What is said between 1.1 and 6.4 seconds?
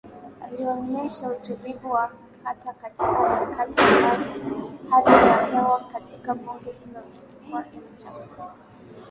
utulivu hata katika nyakati ambazo hali ya hewa katika